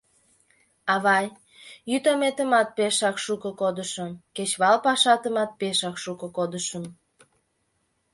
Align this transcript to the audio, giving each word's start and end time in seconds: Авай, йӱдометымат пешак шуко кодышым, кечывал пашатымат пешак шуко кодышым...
Авай, 0.93 1.27
йӱдометымат 1.89 2.67
пешак 2.77 3.17
шуко 3.23 3.49
кодышым, 3.61 4.11
кечывал 4.35 4.77
пашатымат 4.85 5.51
пешак 5.59 5.95
шуко 6.03 6.27
кодышым... 6.37 6.85